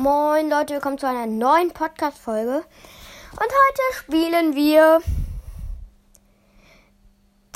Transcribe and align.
Moin 0.00 0.48
Leute, 0.48 0.74
willkommen 0.74 0.96
zu 0.96 1.08
einer 1.08 1.26
neuen 1.26 1.72
Podcast-Folge. 1.72 2.58
Und 3.32 3.40
heute 3.40 3.96
spielen 3.96 4.54
wir 4.54 5.02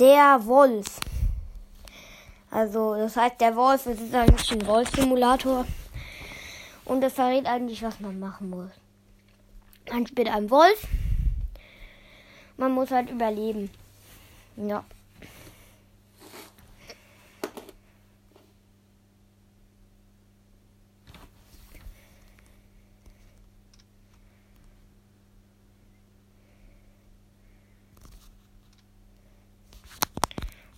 Der 0.01 0.41
Wolf. 0.45 0.99
Also, 2.51 2.97
das 2.97 3.17
heißt, 3.17 3.41
der 3.41 3.55
Wolf, 3.55 3.87
es 3.87 4.01
ist 4.01 4.13
eigentlich 4.13 4.51
ein 4.51 4.67
Wolf-Simulator. 4.67 5.67
Und 6.85 7.05
es 7.05 7.13
verrät 7.13 7.47
eigentlich, 7.47 7.81
was 7.85 8.01
man 8.01 8.19
machen 8.19 8.51
muss. 8.51 8.73
Man 9.89 10.05
spielt 10.09 10.29
einen 10.29 10.51
Wolf. 10.51 10.89
Man 12.57 12.73
muss 12.73 12.91
halt 12.91 13.09
überleben. 13.09 13.71
Ja. 14.57 14.85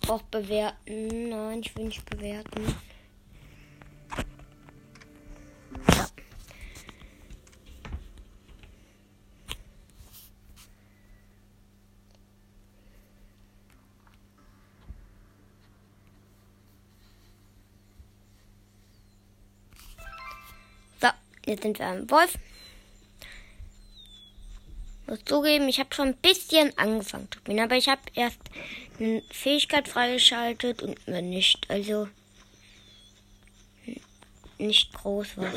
Auch 0.07 0.21
bewerten. 0.23 1.29
Nein, 1.29 1.61
ich 1.61 1.75
will 1.75 1.85
nicht 1.85 2.05
bewerten. 2.05 2.75
So, 21.01 21.07
jetzt 21.47 21.63
sind 21.63 21.79
wir 21.79 21.87
am 21.87 22.09
Wolf. 22.11 22.37
Muss 25.07 25.23
zugeben, 25.25 25.67
ich 25.67 25.79
habe 25.79 25.93
schon 25.93 26.09
ein 26.09 26.17
bisschen 26.17 26.77
angefangen 26.77 27.27
zu 27.31 27.39
spielen, 27.39 27.59
aber 27.59 27.75
ich 27.75 27.89
habe 27.89 28.01
erst 28.13 28.39
eine 28.99 29.21
Fähigkeit 29.31 29.87
freigeschaltet 29.87 30.81
und 30.81 31.07
mir 31.07 31.21
nicht, 31.21 31.69
also 31.69 32.07
nicht 34.57 34.93
groß 34.93 35.37
was. 35.37 35.53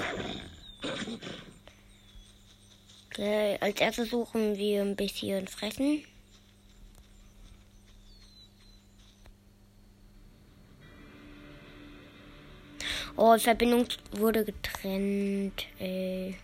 Okay, 3.06 3.58
als 3.60 3.80
erstes 3.80 4.10
suchen 4.10 4.56
wir 4.56 4.82
ein 4.82 4.96
bisschen 4.96 5.48
Fressen. 5.48 6.04
Oh, 13.16 13.36
Verbindung 13.36 13.86
wurde 14.12 14.44
getrennt. 14.44 15.66
Ey. 15.80 16.36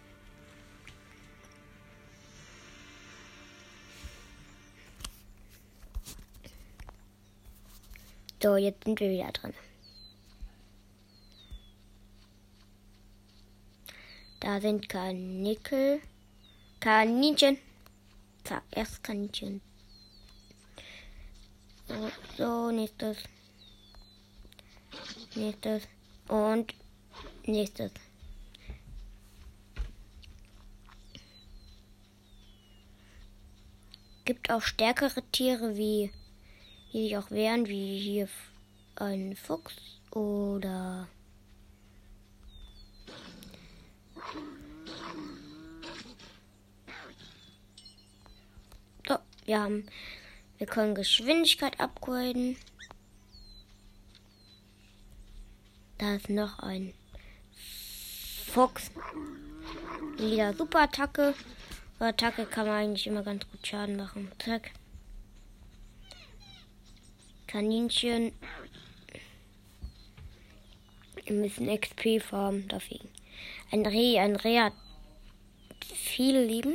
So, 8.44 8.56
jetzt 8.58 8.84
sind 8.84 9.00
wir 9.00 9.08
wieder 9.08 9.32
drin. 9.32 9.54
Da 14.40 14.60
sind 14.60 14.86
Kanickel. 14.86 16.02
Kaninchen. 16.78 17.56
So, 18.46 18.56
erst 18.70 19.02
Kaninchen. 19.02 19.62
So, 22.36 22.70
nächstes. 22.70 23.16
Nächstes. 25.34 25.88
Und 26.28 26.74
nächstes. 27.46 27.92
Gibt 34.26 34.50
auch 34.50 34.60
stärkere 34.60 35.22
Tiere 35.32 35.78
wie 35.78 36.12
die 36.94 37.02
sich 37.02 37.16
auch 37.18 37.30
wehren, 37.30 37.66
wie 37.66 37.98
hier 37.98 38.28
ein 38.96 39.36
Fuchs 39.36 39.74
oder 40.12 41.08
so, 49.06 49.18
wir 49.44 49.60
haben 49.60 49.86
wir 50.58 50.68
können 50.68 50.94
Geschwindigkeit 50.94 51.80
upgraden. 51.80 52.56
Da 55.98 56.14
ist 56.14 56.30
noch 56.30 56.60
ein 56.60 56.94
Fuchs. 58.46 58.90
Wieder 60.16 60.54
Superattacke. 60.54 61.34
Attacke 61.98 62.46
kann 62.46 62.66
man 62.66 62.76
eigentlich 62.76 63.06
immer 63.06 63.22
ganz 63.22 63.48
gut 63.50 63.66
Schaden 63.66 63.96
machen. 63.96 64.30
Zack. 64.38 64.70
Kaninchen. 67.54 68.32
Wir 71.24 71.36
müssen 71.36 71.68
XP 71.68 72.20
farmen 72.20 72.66
dafür. 72.66 72.98
Ein 73.70 73.86
Reh, 73.86 74.18
ein 74.18 74.34
Reh 74.34 74.58
hat 74.58 74.72
viel 75.94 76.36
Leben. 76.36 76.74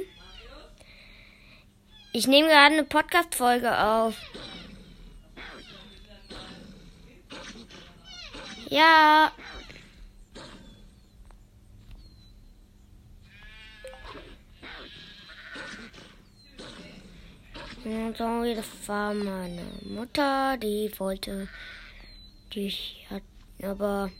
Ich 2.13 2.27
nehme 2.27 2.47
gerade 2.47 2.75
eine 2.75 2.85
Podcast-Folge 2.85 3.77
auf. 3.77 4.15
Ja. 8.69 9.33
Und 17.85 18.17
sorry, 18.17 18.55
das 18.55 18.65
war 18.87 19.13
meine 19.13 19.63
Mutter, 19.83 20.57
die 20.57 20.91
wollte, 20.97 21.47
die 22.53 22.73
hat, 23.09 23.23
aber, 23.63 24.11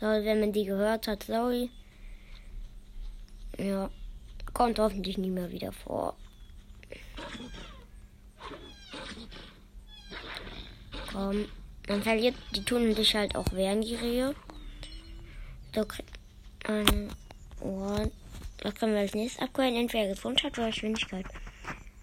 wenn 0.00 0.40
man 0.40 0.52
die 0.52 0.64
gehört 0.64 1.08
hat, 1.08 1.22
sorry. 1.22 1.70
Ja, 3.58 3.88
kommt 4.52 4.78
hoffentlich 4.78 5.16
nie 5.16 5.30
mehr 5.30 5.50
wieder 5.50 5.72
vor. 5.72 6.16
Komm, 11.12 11.46
man 11.88 12.02
verliert, 12.02 12.34
die 12.54 12.64
tun 12.64 12.94
sich 12.94 13.14
halt 13.14 13.36
auch 13.36 13.52
wehren, 13.52 13.80
die 13.80 13.94
Rehe. 13.94 14.34
So, 15.74 15.86
ähm, 16.68 17.08
oh, 17.60 17.98
was 18.62 18.74
können 18.74 18.94
wir 18.94 19.00
als 19.00 19.14
nächstes 19.14 19.42
abgraden? 19.42 19.76
Entweder 19.76 20.08
Gesundheit 20.14 20.58
oder 20.58 20.68
Geschwindigkeit. 20.68 21.26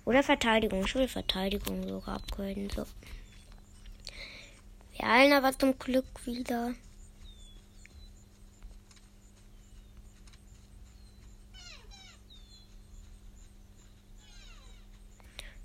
Oder 0.05 0.23
Verteidigung. 0.23 0.83
Ich 0.83 1.11
Verteidigung 1.11 1.87
sogar 1.87 2.15
upgraden. 2.15 2.69
So. 2.69 2.85
Wir 4.97 5.07
heilen 5.07 5.33
aber 5.33 5.57
zum 5.57 5.77
Glück 5.77 6.05
wieder. 6.25 6.73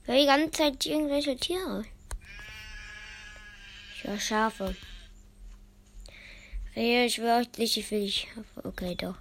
Ja, 0.07 0.15
die 0.15 0.27
ganze 0.27 0.51
Zeit 0.53 0.87
irgendwelche 0.87 1.37
Tiere. 1.37 1.85
Ich 3.95 4.05
höre 4.05 4.21
Schafe. 4.21 4.77
Rehe, 6.77 7.07
ich 7.07 7.19
will 7.19 7.31
euch 7.31 7.59
nicht, 7.59 7.77
ich 7.77 7.91
will 7.91 8.03
nicht. 8.03 8.29
Okay, 8.63 8.95
doch. 8.95 9.17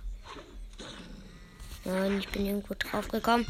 Nein, 1.85 2.19
ich 2.19 2.27
bin 2.29 2.45
irgendwo 2.45 2.75
drauf 2.77 3.07
gekommen. 3.07 3.47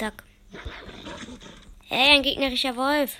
Zack. 0.00 0.24
Hey, 1.90 2.16
ein 2.16 2.22
gegnerischer 2.22 2.74
Wolf. 2.74 3.16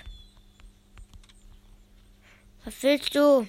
Was 2.65 2.81
willst 2.81 3.13
du? 3.13 3.47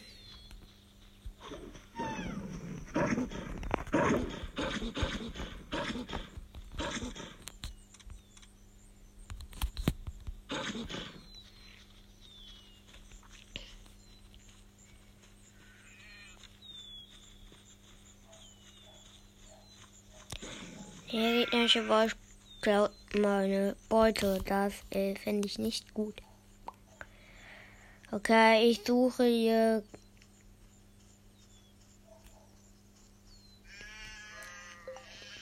Der 21.11 21.33
gegnerische 21.33 21.89
Wolf 21.89 22.15
klaut 22.61 23.02
meine 23.15 23.77
Beute. 23.89 24.41
Das 24.45 24.73
äh, 24.91 25.15
fände 25.17 25.47
ich 25.47 25.59
nicht 25.59 25.95
gut. 25.95 26.23
Okay, 28.11 28.71
ich 28.71 28.83
suche 28.85 29.25
hier. 29.25 29.83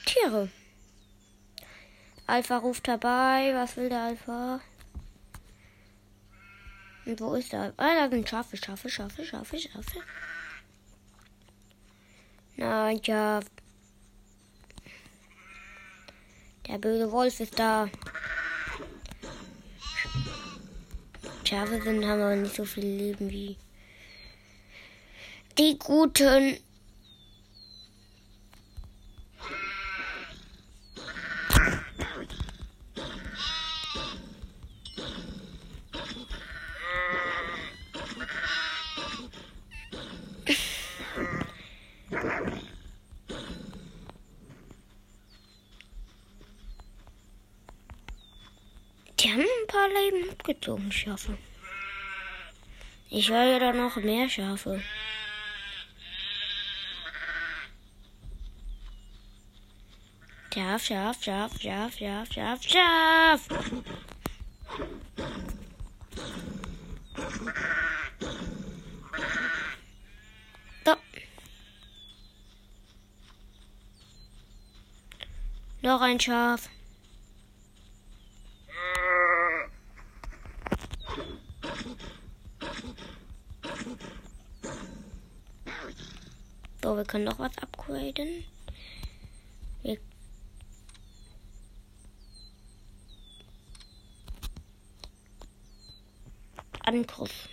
Tiere. 0.05 0.49
Alpha 2.27 2.57
ruft 2.57 2.87
herbei. 2.87 3.51
Was 3.53 3.75
will 3.75 3.89
der 3.89 4.03
Alpha? 4.03 4.61
Und 7.05 7.19
wo 7.19 7.33
ist 7.33 7.51
der? 7.51 7.73
Ah, 7.77 7.95
da 7.95 8.09
sind 8.09 8.29
Schafe, 8.29 8.55
Schafe, 8.57 8.89
Schafe, 8.89 9.25
Schafe, 9.25 9.59
Schafe. 9.59 9.99
Nein, 12.55 13.01
Schaf. 13.03 13.45
Der 16.71 16.77
böse 16.77 17.11
Wolf 17.11 17.41
ist 17.41 17.59
da. 17.59 17.89
Schafe 21.43 21.81
sind, 21.81 22.05
haben 22.05 22.21
aber 22.21 22.35
nicht 22.37 22.55
so 22.55 22.63
viel 22.63 22.85
Leben 22.85 23.29
wie 23.29 23.57
die 25.57 25.77
Guten. 25.77 26.55
Die 49.21 49.29
haben 49.29 49.41
ein 49.41 49.67
paar 49.67 49.87
Leben 49.87 50.27
abgezogen, 50.41 50.91
Schafe. 50.91 51.37
Ich 53.09 53.29
höre 53.29 53.59
da 53.59 53.73
noch 53.73 53.95
mehr 53.97 54.27
Schafe. 54.27 54.81
Schaf, 60.53 60.83
Schaf, 60.83 61.23
Schaf, 61.23 61.51
Schaf, 61.61 61.95
Schaf, 61.95 62.33
Schaf, 62.33 62.63
Schaf. 62.63 63.47
So. 70.85 70.95
Noch 75.83 76.01
ein 76.01 76.19
Schaf. 76.19 76.67
Wir 86.95 87.05
können 87.05 87.25
noch 87.25 87.39
was 87.39 87.57
upgraden. 87.57 88.43
Wir 89.81 89.97
Angriff. 96.83 97.50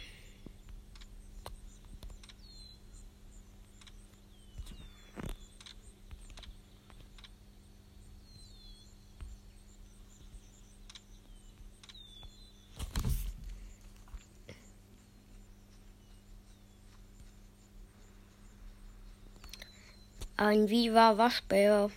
Ein 20.38 20.70
Viva 20.70 21.19
Waschbär. 21.19 21.90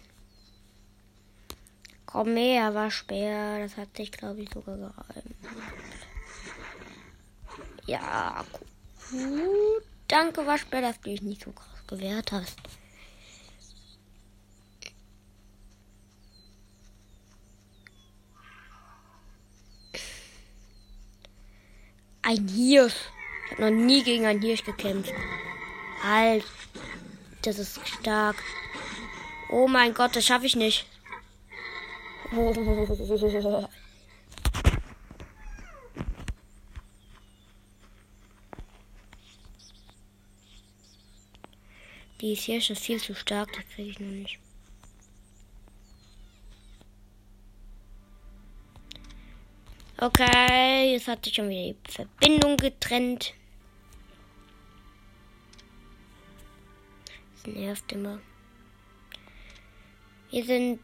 Komm 2.07 2.35
her, 2.35 2.73
Waschbär. 2.73 3.59
Das 3.59 3.77
hat 3.77 3.95
sich, 3.95 4.11
glaube 4.11 4.41
ich, 4.41 4.49
sogar 4.49 4.77
gereimt. 4.77 5.35
Ja, 7.85 8.43
gut. 9.11 9.83
Danke, 10.07 10.47
Waschbär, 10.47 10.81
dass 10.81 10.99
du 11.01 11.11
dich 11.11 11.21
nicht 11.21 11.43
so 11.43 11.51
krass 11.51 11.85
gewehrt 11.85 12.31
hast. 12.31 12.57
Ein 22.23 22.47
Hirsch. 22.47 22.95
Ich 23.45 23.51
habe 23.51 23.69
noch 23.69 23.85
nie 23.85 24.03
gegen 24.03 24.25
einen 24.25 24.41
Hirsch 24.41 24.63
gekämpft. 24.63 25.13
Halt. 26.03 26.43
Das 27.41 27.57
ist 27.57 27.79
stark. 27.87 28.35
Oh 29.49 29.67
mein 29.67 29.93
Gott, 29.93 30.15
das 30.15 30.25
schaffe 30.25 30.45
ich 30.45 30.55
nicht. 30.55 30.85
Die 42.21 42.33
ist 42.33 42.43
hier 42.43 42.61
schon 42.61 42.75
viel 42.75 42.99
zu 43.01 43.15
stark, 43.15 43.51
das 43.53 43.65
kriege 43.73 43.89
ich 43.89 43.99
noch 43.99 44.07
nicht. 44.07 44.39
Okay, 49.97 50.93
jetzt 50.93 51.07
hat 51.07 51.25
sich 51.25 51.33
schon 51.33 51.49
wieder 51.49 51.73
die 51.73 51.91
Verbindung 51.91 52.57
getrennt. 52.57 53.33
Nervt 57.47 57.91
immer. 57.91 58.19
Wir 60.29 60.45
sind 60.45 60.79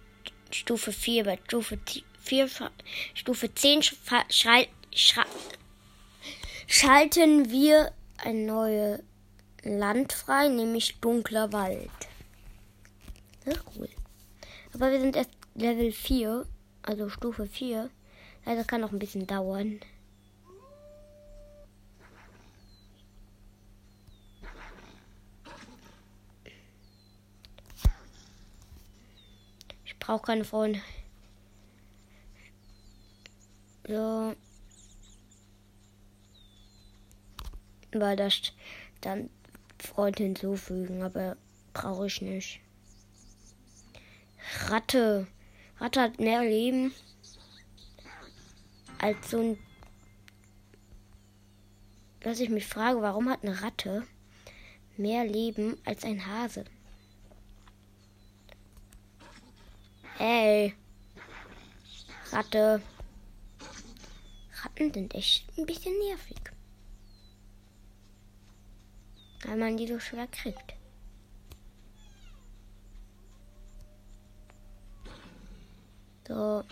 Stufe 0.52 0.92
4, 0.92 1.24
bei 1.24 1.40
Stufe 1.46 1.80
4, 2.20 2.50
Stufe 3.14 3.54
10 3.54 3.82
schalten 6.68 7.52
wir 7.52 7.94
eine 8.18 8.46
neue 8.46 9.04
Land 9.64 10.14
frei, 10.14 10.48
nämlich 10.50 11.00
dunkler 11.00 11.54
Wald. 11.54 11.90
Das 13.46 13.60
cool. 13.76 13.90
Aber 14.74 14.92
wir 14.92 15.00
sind 15.00 15.16
erst 15.16 15.32
Level 15.56 15.92
4, 15.92 16.46
also 16.82 17.10
Stufe 17.10 17.48
4. 17.48 17.90
Also 18.46 18.64
kann 18.64 18.82
noch 18.82 18.92
ein 18.92 19.00
bisschen 19.00 19.28
dauern. 19.28 19.80
Brauche 30.08 30.26
keine 30.26 30.46
Freunde. 30.46 30.82
So. 33.86 34.34
Weil 37.92 38.16
das 38.16 38.54
dann 39.02 39.30
Freund 39.78 40.18
hinzufügen, 40.18 41.04
aber 41.04 41.36
brauche 41.74 42.08
ich 42.08 42.22
nicht. 42.22 42.62
Ratte. 44.68 45.28
Ratte 45.78 46.02
hat 46.02 46.20
mehr 46.20 46.42
Leben 46.42 46.94
als 49.00 49.30
so 49.30 49.40
ein. 49.42 49.58
Dass 52.22 52.40
ich 52.40 52.50
mich 52.50 52.66
frage, 52.66 53.02
warum 53.02 53.30
hat 53.30 53.44
eine 53.44 53.62
Ratte 53.62 54.08
mehr 54.96 55.26
Leben 55.26 55.78
als 55.84 56.06
ein 56.06 56.26
Hase? 56.26 56.64
Hey. 60.18 60.76
Ratte. 62.32 62.82
Ratten 64.64 64.94
sind 64.94 65.16
echt 65.16 65.46
ein 65.58 65.66
bisschen 65.66 65.98
nervig. 66.00 66.38
weil 69.48 69.58
man 69.58 69.78
die 69.78 69.88
so 69.88 70.00
schwer 70.00 70.28
kriegt. 70.28 70.74
So. 76.28 76.64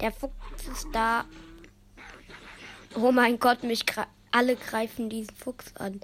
Der 0.00 0.12
Fuchs 0.12 0.68
ist 0.70 0.88
da. 0.92 1.24
Oh 2.94 3.10
mein 3.12 3.38
Gott, 3.38 3.62
mich 3.62 3.84
alle 4.30 4.56
greifen 4.56 5.08
diesen 5.08 5.34
Fuchs 5.34 5.74
an. 5.76 6.00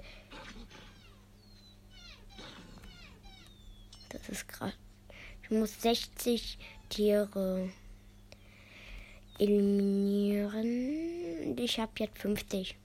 Das 4.13 4.29
ist 4.29 4.47
krass. 4.47 4.71
Ich 5.41 5.49
muss 5.49 5.81
60 5.81 6.59
Tiere 6.89 7.69
eliminieren. 9.39 11.57
Ich 11.57 11.79
habe 11.79 11.91
jetzt 11.97 12.19
50. 12.19 12.77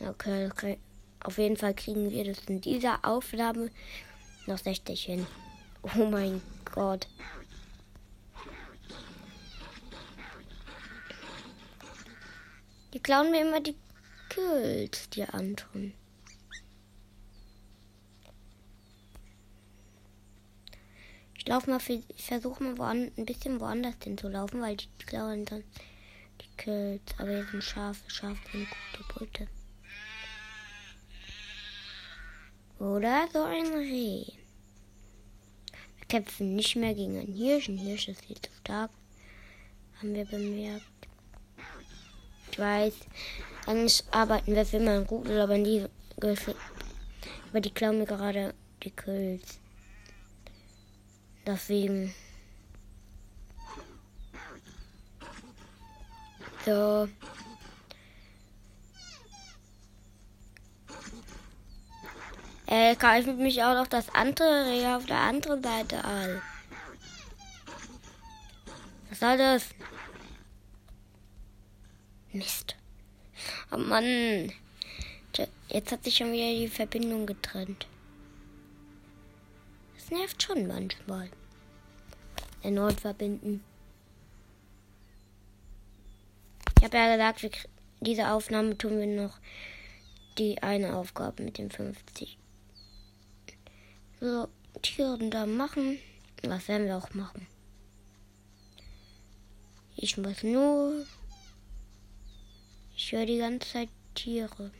Okay, 0.00 0.48
okay. 0.50 0.78
Auf 1.22 1.36
jeden 1.36 1.58
Fall 1.58 1.74
kriegen 1.74 2.10
wir 2.10 2.24
das 2.24 2.38
in 2.46 2.62
dieser 2.62 3.04
Aufnahme 3.04 3.70
noch 4.46 4.58
60 4.58 5.04
hin. 5.04 5.26
Oh 5.82 6.06
mein 6.06 6.40
Gott. 6.64 7.06
Die 12.94 13.00
klauen 13.00 13.30
mir 13.30 13.42
immer 13.42 13.60
die 13.60 13.76
Kills, 14.30 15.10
die 15.10 15.24
anderen. 15.24 15.92
Ich 21.50 21.52
laufe 21.52 21.68
mal, 21.68 21.80
für, 21.80 21.94
ich 21.94 22.22
versuche 22.22 22.62
mal 22.62 22.78
woan, 22.78 23.10
ein 23.16 23.26
bisschen 23.26 23.58
woanders 23.58 23.96
hin 24.04 24.16
zu 24.16 24.28
laufen, 24.28 24.60
weil 24.60 24.76
die 24.76 24.86
klauen 25.04 25.44
dann 25.46 25.64
die 26.40 26.56
Kills. 26.56 27.02
Aber 27.18 27.28
hier 27.28 27.44
sind 27.50 27.64
Schafe, 27.64 28.08
Schafe 28.08 28.38
sind 28.52 28.68
gute 28.92 29.18
Beute. 29.18 29.48
Oder 32.78 33.26
so 33.32 33.42
ein 33.42 33.66
Reh. 33.66 34.26
Wir 35.98 36.06
kämpfen 36.08 36.54
nicht 36.54 36.76
mehr 36.76 36.94
gegen 36.94 37.18
einen 37.18 37.34
Hirsch. 37.34 37.68
Ein 37.68 37.78
Hirsch 37.78 38.06
ist 38.06 38.24
viel 38.24 38.40
zu 38.40 38.52
stark. 38.60 38.92
Haben 39.98 40.14
wir 40.14 40.26
bemerkt. 40.26 40.84
Ich 42.52 42.58
weiß, 42.60 42.94
eigentlich 43.66 44.04
arbeiten 44.12 44.54
wir 44.54 44.64
für 44.64 44.76
immer 44.76 45.00
gut, 45.00 45.28
aber 45.28 45.58
die, 45.58 45.84
aber 46.20 47.60
die 47.60 47.70
klauen 47.72 47.98
mir 47.98 48.06
gerade 48.06 48.54
die 48.84 48.92
Kills. 48.92 49.58
Deswegen. 51.50 52.14
So. 56.64 57.08
Er 62.66 62.94
greift 62.94 63.26
mich 63.26 63.60
auch 63.64 63.74
noch 63.74 63.88
das 63.88 64.14
andere 64.14 64.66
Reh 64.66 64.86
auf 64.94 65.06
der 65.06 65.18
anderen 65.18 65.60
Seite 65.60 66.04
an. 66.04 66.40
Was 69.08 69.18
soll 69.18 69.36
das? 69.36 69.70
Mist. 72.32 72.76
Oh 73.72 73.76
Mann. 73.76 74.52
Jetzt 75.68 75.90
hat 75.90 76.04
sich 76.04 76.16
schon 76.16 76.32
wieder 76.32 76.52
die 76.52 76.68
Verbindung 76.68 77.26
getrennt. 77.26 77.88
Das 79.96 80.10
nervt 80.12 80.40
schon 80.40 80.68
manchmal. 80.68 81.28
Erneut 82.62 83.00
verbinden. 83.00 83.62
Ich 86.78 86.84
habe 86.84 86.96
ja 86.96 87.14
gesagt, 87.14 87.42
wir, 87.42 87.50
diese 88.00 88.30
Aufnahme 88.30 88.76
tun 88.76 88.98
wir 88.98 89.06
noch 89.06 89.38
die 90.38 90.62
eine 90.62 90.96
Aufgabe 90.96 91.42
mit 91.42 91.58
dem 91.58 91.70
50. 91.70 92.38
So, 94.20 94.48
Tiere 94.82 95.30
da 95.30 95.46
machen. 95.46 95.98
Was 96.42 96.68
werden 96.68 96.86
wir 96.86 96.96
auch 96.96 97.12
machen? 97.12 97.46
Ich 99.96 100.16
muss 100.16 100.42
nur. 100.42 101.04
Ich 102.96 103.12
höre 103.12 103.26
die 103.26 103.38
ganze 103.38 103.68
Zeit 103.68 103.88
Tiere. 104.14 104.70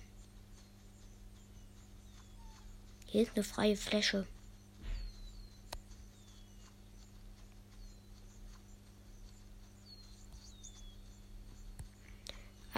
Hier 3.06 3.22
ist 3.22 3.32
eine 3.34 3.44
freie 3.44 3.76
Fläche. 3.76 4.26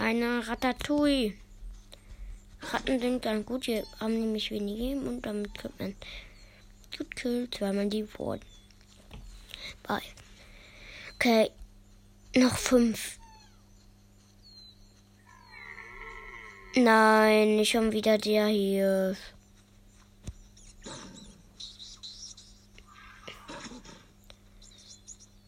Eine 0.03 0.45
Ratatouille. 0.45 1.33
Ratten 2.59 2.99
sind 2.99 3.23
dann 3.23 3.45
gut, 3.45 3.67
die 3.67 3.81
haben 4.01 4.19
nämlich 4.19 4.51
wenig 4.51 4.77
Leben 4.77 5.07
und 5.07 5.21
damit 5.25 5.57
kriegt 5.57 5.79
man 5.79 5.95
gut 6.97 7.15
Kill, 7.15 7.49
zweimal 7.49 7.87
die 7.87 8.05
Wurden. 8.19 8.43
Bye. 9.81 10.01
Okay, 11.15 11.51
noch 12.35 12.57
fünf. 12.57 13.17
Nein, 16.75 17.55
nicht 17.55 17.71
schon 17.71 17.93
wieder 17.93 18.17
der 18.17 18.47
hier. 18.47 19.15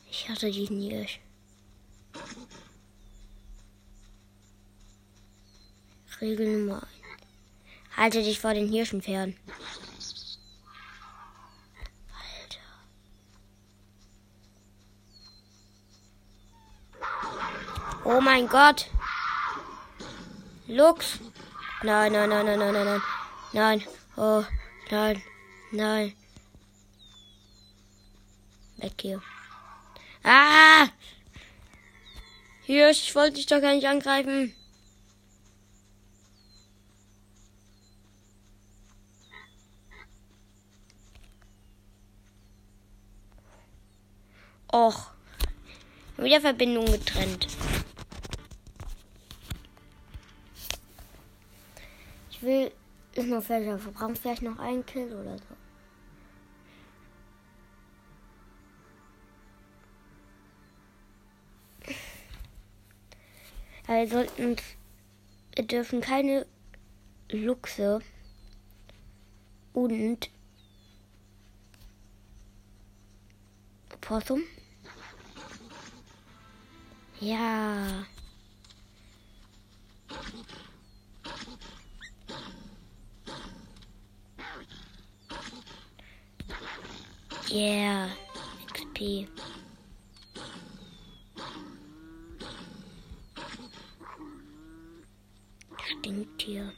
Ich 0.09 0.29
hatte 0.29 0.49
diesen 0.49 0.79
hier. 0.79 1.05
Regel 6.25 6.47
Nummer 6.57 6.81
1. 6.81 7.97
Halte 7.97 8.23
dich 8.23 8.39
vor 8.39 8.55
den 8.55 8.67
Hirschen 8.67 9.01
fern. 9.03 9.35
Alter. 12.17 12.65
Oh 18.03 18.19
mein 18.21 18.47
Gott. 18.47 18.89
Lux. 20.67 21.19
Nein, 21.83 22.11
nein, 22.11 22.29
nein, 22.29 22.45
nein, 22.47 22.57
nein, 22.59 22.73
nein, 22.73 22.85
nein. 22.85 23.01
Nein. 23.53 23.83
Oh, 24.17 24.43
nein. 24.89 25.21
Nein. 25.71 26.15
Weg 28.77 28.93
hier. 28.99 29.21
Ah! 30.23 30.87
Hirsch, 32.63 33.03
ich 33.03 33.15
wollte 33.15 33.35
dich 33.35 33.45
doch 33.45 33.61
gar 33.61 33.75
nicht 33.75 33.87
angreifen. 33.87 34.55
Och. 44.71 45.11
Wieder 46.17 46.41
Verbindung 46.41 46.85
getrennt. 46.85 47.47
Ich 52.31 52.41
will 52.41 52.71
ist 53.15 53.27
noch 53.27 53.41
vielleicht, 53.41 53.85
wir 53.85 53.91
brauchen 53.93 54.15
vielleicht 54.15 54.41
noch 54.41 54.59
einen 54.59 54.85
Kill 54.85 55.13
oder 55.13 55.37
so. 55.37 55.43
wir 63.87 64.07
sollten, 64.07 64.55
wir 65.55 65.63
dürfen 65.65 66.01
keine 66.01 66.45
Luchse 67.29 68.01
und 69.73 70.29
Possum 74.01 74.43
ja. 77.21 78.05
Yeah. 87.51 88.09
XP. 88.73 89.27
Stinkt 95.85 96.41
hier. 96.41 96.73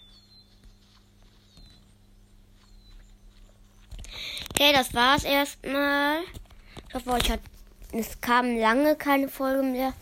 Okay, 4.51 4.74
das 4.74 4.94
war's 4.94 5.24
erstmal. 5.24 6.22
Ich 6.88 6.94
hoffe, 6.94 7.12
euch 7.12 7.32
hat. 7.32 7.39
Es 7.91 8.20
kam 8.22 8.58
lange 8.58 8.96
keine 8.96 9.29
Folge 9.29 9.63
mehr 9.63 9.94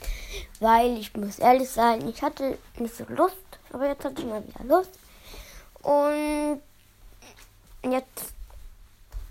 weil 0.60 0.98
ich 0.98 1.16
muss 1.16 1.40
ehrlich 1.40 1.70
sein, 1.70 2.08
ich 2.08 2.22
hatte 2.22 2.58
nicht 2.78 2.96
so 2.96 3.06
Lust, 3.10 3.36
aber 3.72 3.88
jetzt 3.88 4.06
hatte 4.06 4.22
ich 4.22 4.28
mal 4.28 4.44
wieder 4.46 4.64
Lust. 4.64 4.92
Und 5.82 6.62
jetzt 7.84 8.34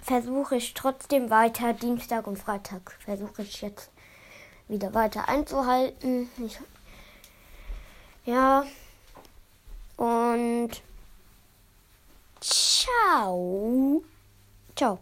versuche 0.02 0.56
ich 0.56 0.74
trotzdem 0.74 1.30
weiter, 1.30 1.72
Dienstag 1.72 2.26
und 2.26 2.38
Freitag 2.38 2.92
versuche 3.04 3.42
ich 3.42 3.62
jetzt 3.62 3.90
wieder 4.68 4.92
weiter 4.94 5.28
einzuhalten. 5.28 6.28
Ich, 6.38 6.58
ja. 8.24 8.64
Und 9.96 10.70
ciao. 12.40 14.02
Ciao. 14.76 14.98